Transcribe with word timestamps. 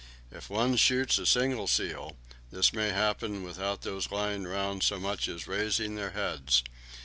If 0.31 0.49
one 0.49 0.77
shoots 0.77 1.19
a 1.19 1.27
single 1.27 1.67
seal, 1.67 2.17
this 2.51 2.73
may 2.73 2.89
happen 2.89 3.43
without 3.43 3.83
those 3.83 4.09
lying 4.09 4.45
round 4.45 4.81
so 4.81 4.99
much 4.99 5.27
as 5.27 5.45
raising 5.47 5.93
their 5.93 6.09
heads. 6.17 6.63